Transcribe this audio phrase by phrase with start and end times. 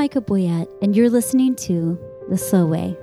[0.00, 2.00] Micha Boyett, and you're listening to
[2.30, 2.96] The Slow Way.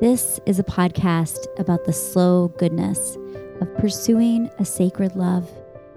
[0.00, 3.18] This is a podcast about the slow goodness
[3.60, 5.50] of pursuing a sacred love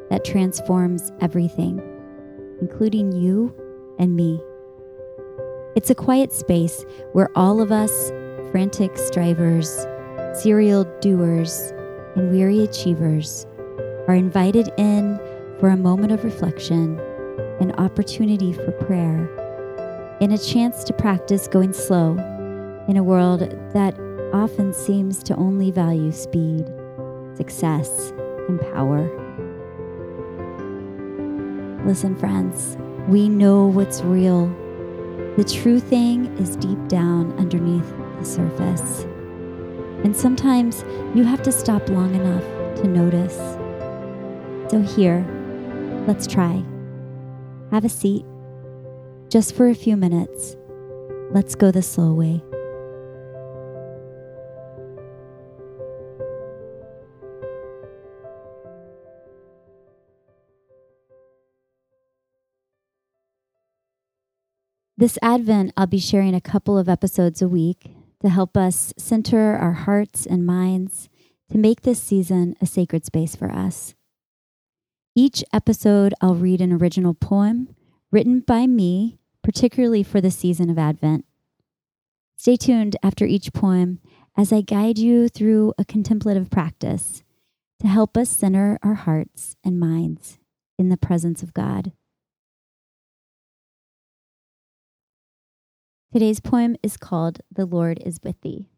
[0.10, 1.80] that transforms everything,
[2.60, 3.54] including you
[4.00, 4.42] and me.
[5.76, 6.84] It's a quiet space
[7.14, 8.10] where all of us,
[8.50, 9.86] frantic strivers,
[10.34, 11.72] serial doers,
[12.16, 13.46] and weary achievers,
[14.08, 15.20] are invited in
[15.60, 17.00] for a moment of reflection,
[17.60, 19.30] an opportunity for prayer,
[20.20, 22.14] and a chance to practice going slow
[22.88, 23.42] in a world
[23.74, 23.98] that
[24.34, 26.66] often seems to only value speed,
[27.36, 28.12] success,
[28.48, 29.10] and power.
[31.86, 34.48] Listen, friends, we know what's real.
[35.38, 37.88] The true thing is deep down underneath
[38.20, 39.04] the surface.
[40.04, 40.84] And sometimes
[41.16, 42.44] you have to stop long enough
[42.82, 43.38] to notice.
[44.72, 45.26] So, here,
[46.08, 46.64] let's try.
[47.72, 48.26] Have a seat.
[49.30, 50.56] Just for a few minutes,
[51.32, 52.42] let's go the slow way.
[65.00, 69.56] This Advent, I'll be sharing a couple of episodes a week to help us center
[69.56, 71.10] our hearts and minds
[71.52, 73.94] to make this season a sacred space for us.
[75.16, 77.76] Each episode, I'll read an original poem
[78.12, 81.26] written by me, particularly for the season of Advent.
[82.36, 84.00] Stay tuned after each poem
[84.38, 87.24] as I guide you through a contemplative practice
[87.80, 90.40] to help us center our hearts and minds
[90.78, 91.92] in the presence of God.
[96.14, 98.70] Today's poem is called The Lord is with Thee.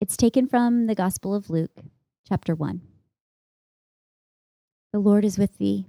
[0.00, 1.80] It's taken from the Gospel of Luke,
[2.28, 2.82] chapter 1.
[4.92, 5.86] The Lord is with thee.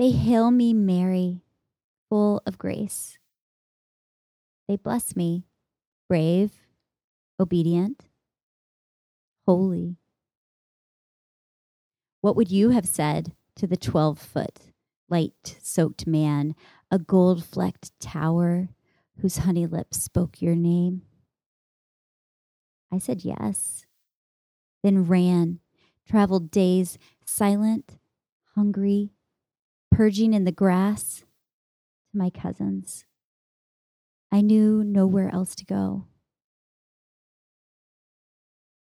[0.00, 1.42] They hail me, Mary,
[2.08, 3.18] full of grace.
[4.66, 5.44] They bless me,
[6.08, 6.52] brave,
[7.38, 8.06] obedient,
[9.46, 9.98] holy.
[12.22, 14.72] What would you have said to the 12 foot,
[15.10, 16.54] light soaked man
[16.90, 18.70] a gold flecked tower
[19.20, 21.02] whose honey lips spoke your name?
[22.90, 23.84] I said yes,
[24.82, 25.60] then ran,
[26.08, 26.96] traveled days
[27.26, 27.98] silent,
[28.54, 29.10] hungry,
[29.90, 31.24] purging in the grass
[32.10, 33.04] to my cousins.
[34.32, 36.06] I knew nowhere else to go.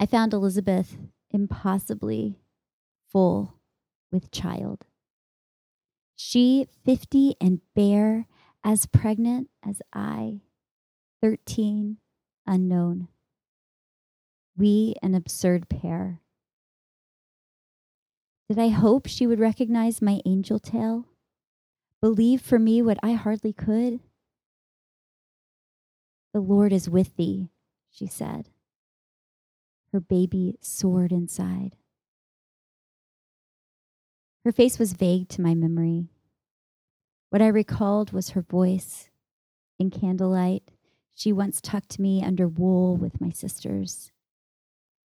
[0.01, 0.97] I found Elizabeth
[1.31, 2.39] impossibly
[3.11, 3.55] full
[4.11, 4.87] with child.
[6.17, 8.27] She, 50 and bare,
[8.65, 10.41] as pregnant as I,
[11.23, 11.99] 13,
[12.47, 13.09] unknown.
[14.57, 16.21] We, an absurd pair.
[18.49, 21.05] Did I hope she would recognize my angel tale?
[22.01, 24.01] Believe for me what I hardly could?
[26.33, 27.51] The Lord is with thee,
[27.91, 28.49] she said.
[29.93, 31.77] Her baby soared inside.
[34.45, 36.07] Her face was vague to my memory.
[37.29, 39.11] What I recalled was her voice.
[39.79, 40.71] In candlelight,
[41.15, 44.11] she once tucked me under wool with my sisters,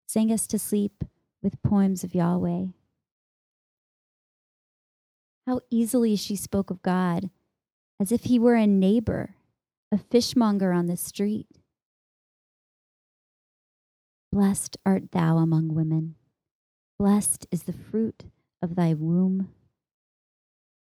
[0.07, 1.03] sang us to sleep
[1.43, 2.67] with poems of Yahweh.
[5.47, 7.29] How easily she spoke of God
[8.01, 9.35] as if he were a neighbor,
[9.93, 11.47] a fishmonger on the street.
[14.29, 16.15] Blessed art thou among women.
[16.99, 18.25] Blessed is the fruit
[18.61, 19.49] of thy womb.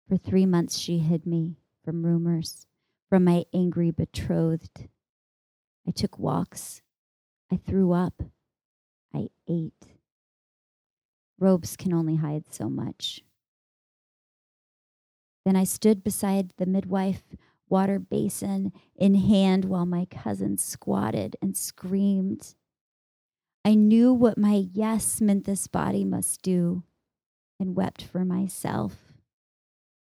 [0.09, 2.67] For three months she hid me from rumors,
[3.09, 4.88] from my angry betrothed.
[5.87, 6.82] I took walks.
[7.53, 8.21] I threw up.
[9.15, 9.94] I ate.
[11.38, 13.22] Robes can only hide so much.
[15.45, 17.23] Then I stood beside the midwife,
[17.69, 22.55] water basin in hand, while my cousin squatted and screamed.
[23.64, 26.82] I knew what my yes meant this body must do
[27.59, 29.12] and wept for myself,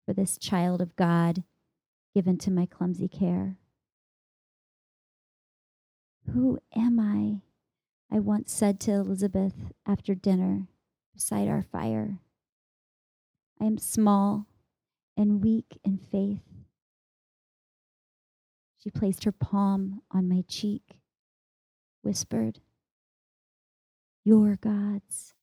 [0.07, 1.45] for this child of God
[2.15, 3.57] given to my clumsy care.
[6.33, 7.43] Who am I?
[8.15, 9.55] I once said to Elizabeth
[9.87, 10.69] after dinner
[11.13, 12.19] beside our fire.
[13.61, 14.47] I am small
[15.17, 16.43] and weak in faith.
[18.83, 20.83] She placed her palm on my cheek,
[22.03, 22.61] whispered,
[24.25, 25.35] Your God's.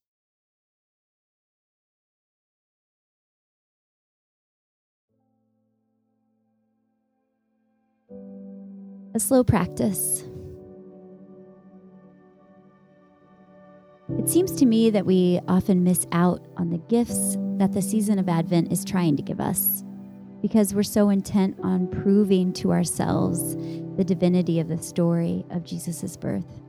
[9.14, 10.24] a slow practice.
[14.18, 18.18] It seems to me that we often miss out on the gifts that the season
[18.18, 19.84] of Advent is trying to give us.
[20.42, 23.56] because we're so intent on proving to ourselves
[23.96, 26.62] the divinity of the story of Jesus' birth,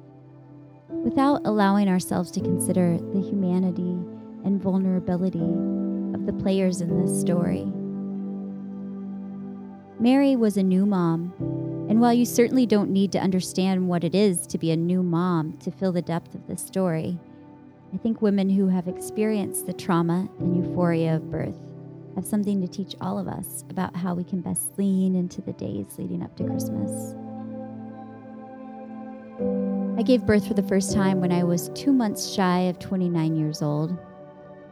[0.90, 3.96] without allowing ourselves to consider the humanity
[4.44, 5.38] and vulnerability
[6.14, 7.64] of the players in this story.
[9.98, 11.32] Mary was a new mom,
[11.88, 15.02] and while you certainly don't need to understand what it is to be a new
[15.02, 17.18] mom to feel the depth of this story,
[17.94, 21.58] I think women who have experienced the trauma and euphoria of birth
[22.14, 25.52] have something to teach all of us about how we can best lean into the
[25.52, 27.14] days leading up to Christmas.
[29.98, 33.36] I gave birth for the first time when I was two months shy of 29
[33.36, 33.96] years old,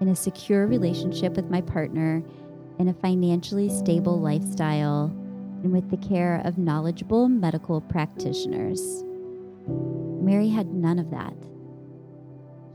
[0.01, 2.23] in a secure relationship with my partner,
[2.79, 5.05] in a financially stable lifestyle,
[5.63, 9.05] and with the care of knowledgeable medical practitioners.
[10.23, 11.35] Mary had none of that.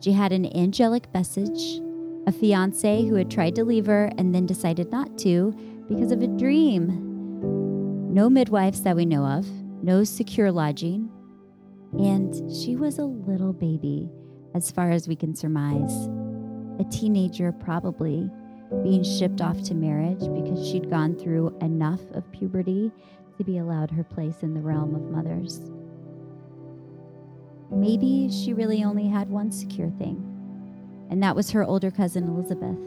[0.01, 1.81] She had an angelic message
[2.27, 5.51] a fiance who had tried to leave her and then decided not to
[5.88, 6.88] because of a dream.
[8.13, 9.47] No midwives that we know of,
[9.83, 11.09] no secure lodging,
[11.94, 14.09] and she was a little baby,
[14.56, 16.09] as far as we can surmise.
[16.80, 18.30] A teenager, probably,
[18.83, 22.91] being shipped off to marriage because she'd gone through enough of puberty
[23.38, 25.59] to be allowed her place in the realm of mothers.
[27.75, 30.31] Maybe she really only had one secure thing
[31.10, 32.77] and that was her older cousin Elizabeth.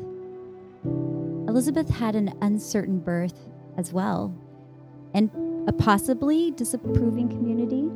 [1.48, 4.34] Elizabeth had an uncertain birth as well,
[5.14, 5.30] and
[5.68, 7.88] a possibly disapproving community.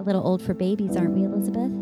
[0.00, 1.72] A little old for babies, aren't we, Elizabeth?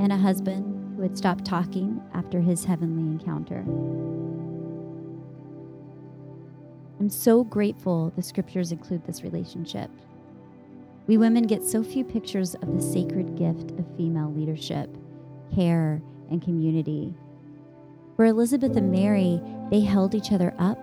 [0.00, 3.60] And a husband who had stopped talking after his heavenly encounter.
[6.98, 9.90] I'm so grateful the scriptures include this relationship.
[11.10, 14.96] We women get so few pictures of the sacred gift of female leadership
[15.52, 17.12] care, and community.
[18.14, 19.42] For Elizabeth and Mary,
[19.72, 20.78] they held each other up,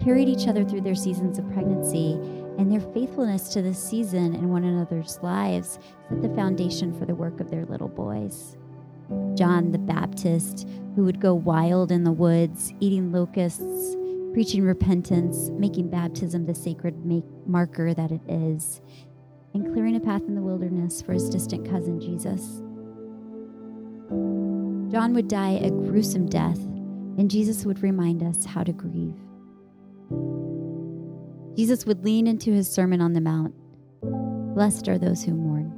[0.00, 2.14] carried each other through their seasons of pregnancy,
[2.58, 5.78] and their faithfulness to this season in one another's lives
[6.08, 8.56] set the foundation for the work of their little boys.
[9.36, 10.66] John the Baptist,
[10.96, 13.94] who would go wild in the woods, eating locusts,
[14.32, 18.80] preaching repentance, making baptism the sacred make- marker that it is,
[19.54, 22.62] and clearing a path in the wilderness for his distant cousin Jesus.
[24.92, 26.58] John would die a gruesome death,
[27.18, 29.16] and Jesus would remind us how to grieve.
[31.56, 33.54] Jesus would lean into his Sermon on the Mount
[34.54, 35.72] Blessed are those who mourn.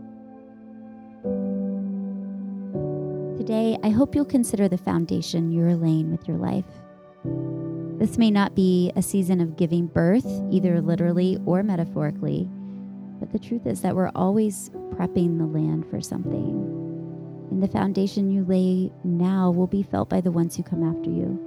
[3.39, 6.67] Today, I hope you'll consider the foundation you're laying with your life.
[7.99, 12.51] This may not be a season of giving birth, either literally or metaphorically,
[13.19, 16.87] but the truth is that we're always prepping the land for something
[17.51, 21.11] and the foundation you lay now will be felt by the ones who come after
[21.11, 21.41] you.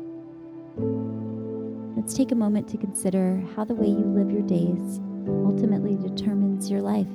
[1.96, 5.00] Let's take a moment to consider how the way you live your days
[5.46, 7.08] ultimately determines your life.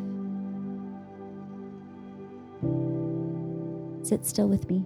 [4.07, 4.85] Sit still with me.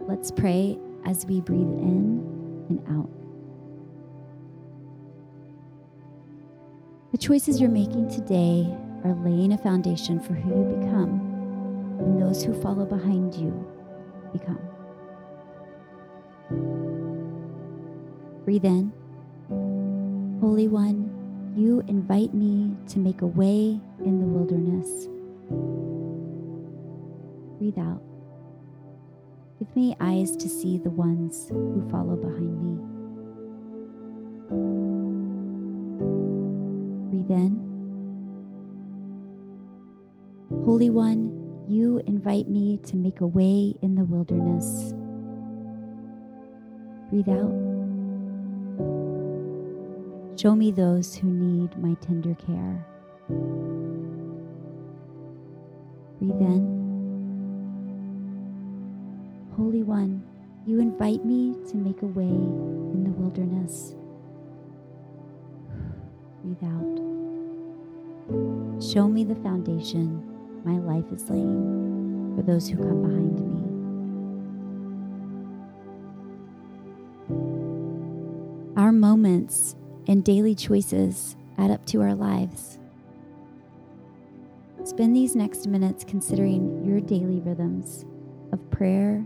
[0.00, 3.21] Let's pray as we breathe in and out.
[7.12, 8.66] The choices you're making today
[9.04, 11.20] are laying a foundation for who you become
[11.98, 13.52] and those who follow behind you
[14.32, 14.58] become.
[18.46, 18.90] Breathe in.
[20.40, 25.06] Holy One, you invite me to make a way in the wilderness.
[27.58, 28.02] Breathe out.
[29.58, 33.01] Give me eyes to see the ones who follow behind me.
[37.22, 37.68] Then.
[40.64, 44.94] Holy One, you invite me to make a way in the wilderness.
[47.10, 47.52] Breathe out.
[50.38, 52.86] Show me those who need my tender care.
[56.18, 56.82] Breathe in.
[59.56, 60.22] Holy One,
[60.66, 63.94] you invite me to make a way in the wilderness.
[66.44, 66.98] Breathe out.
[68.82, 70.22] Show me the foundation
[70.64, 73.62] my life is laying for those who come behind me.
[78.76, 79.76] Our moments
[80.08, 82.78] and daily choices add up to our lives.
[84.84, 88.04] Spend these next minutes considering your daily rhythms
[88.50, 89.24] of prayer,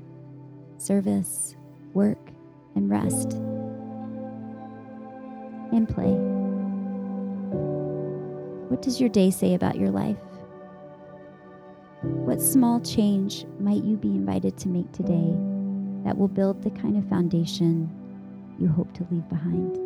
[0.77, 1.57] service,
[1.95, 2.31] work,
[2.75, 3.33] and rest,
[5.73, 6.36] and play.
[8.77, 10.19] What does your day say about your life?
[12.03, 15.35] What small change might you be invited to make today
[16.05, 17.89] that will build the kind of foundation
[18.61, 19.79] you hope to leave behind.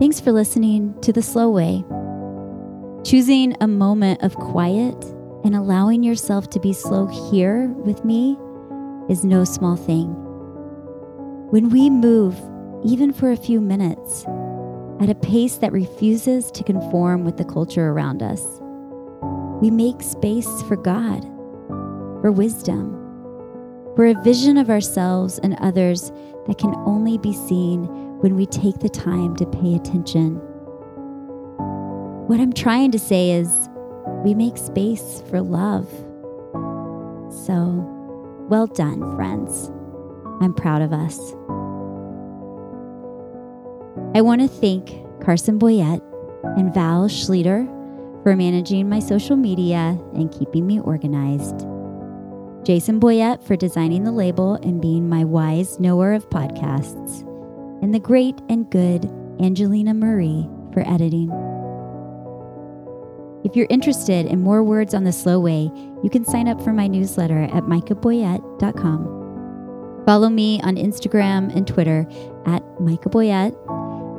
[0.00, 1.84] Thanks for listening to The Slow Way.
[3.04, 4.96] Choosing a moment of quiet
[5.44, 8.38] and allowing yourself to be slow here with me
[9.10, 10.08] is no small thing.
[11.50, 12.34] When we move,
[12.82, 14.24] even for a few minutes,
[15.02, 18.42] at a pace that refuses to conform with the culture around us,
[19.60, 21.24] we make space for God,
[22.22, 22.94] for wisdom,
[23.96, 26.10] for a vision of ourselves and others
[26.46, 30.34] that can only be seen when we take the time to pay attention.
[32.26, 33.68] What I'm trying to say is,
[34.24, 35.88] we make space for love.
[37.46, 37.86] So,
[38.48, 39.70] well done, friends.
[40.42, 41.18] I'm proud of us.
[44.14, 44.92] I want to thank
[45.24, 46.02] Carson Boyett
[46.58, 47.66] and Val Schleter
[48.22, 51.66] for managing my social media and keeping me organized.
[52.66, 57.26] Jason Boyett for designing the label and being my wise knower of podcasts
[57.82, 59.10] and the great and good
[59.40, 61.30] Angelina Marie for editing.
[63.44, 65.70] If you're interested in more words on the slow way,
[66.02, 70.02] you can sign up for my newsletter at michaboyett.com.
[70.06, 72.06] Follow me on Instagram and Twitter
[72.46, 73.56] at michaboyett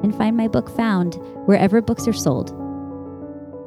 [0.03, 1.15] and find my book found
[1.45, 2.49] wherever books are sold.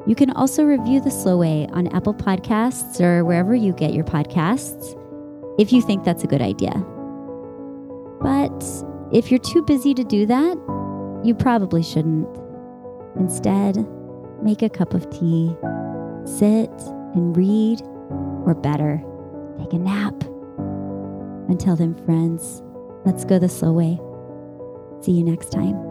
[0.06, 4.04] You can also review The Slow Way on Apple Podcasts or wherever you get your
[4.04, 5.00] podcasts
[5.58, 6.72] if you think that's a good idea.
[8.20, 8.62] But
[9.14, 10.56] if you're too busy to do that,
[11.24, 12.28] you probably shouldn't.
[13.16, 13.86] Instead,
[14.42, 15.56] make a cup of tea,
[16.24, 16.70] sit
[17.14, 17.80] and read,
[18.44, 19.00] or better,
[19.58, 20.14] take a nap.
[21.48, 22.62] Until then, friends,
[23.04, 24.00] let's go the slow way.
[25.00, 25.83] See you next time.